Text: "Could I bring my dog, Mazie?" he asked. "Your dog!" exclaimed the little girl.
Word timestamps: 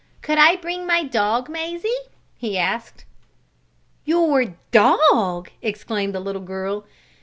"Could 0.23 0.39
I 0.39 0.55
bring 0.55 0.87
my 0.87 1.03
dog, 1.03 1.47
Mazie?" 1.47 2.07
he 2.35 2.57
asked. 2.57 3.05
"Your 4.03 4.55
dog!" 4.71 5.51
exclaimed 5.61 6.15
the 6.15 6.19
little 6.19 6.41
girl. 6.41 6.85